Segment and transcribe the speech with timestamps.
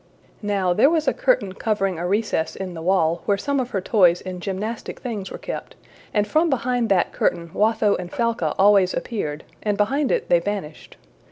[0.41, 3.81] Now, there was a curtain covering a recess in the wall, where some of her
[3.81, 5.75] toys and gymnastic things were kept;
[6.11, 10.97] and from behind that curtain Watho and Falca always appeared, and behind it they vanished.